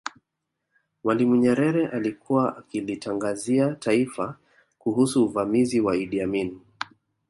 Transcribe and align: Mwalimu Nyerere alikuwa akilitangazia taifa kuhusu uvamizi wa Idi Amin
Mwalimu 1.03 1.35
Nyerere 1.35 1.87
alikuwa 1.87 2.57
akilitangazia 2.57 3.75
taifa 3.75 4.37
kuhusu 4.79 5.25
uvamizi 5.25 5.81
wa 5.81 5.97
Idi 5.97 6.21
Amin 6.21 6.59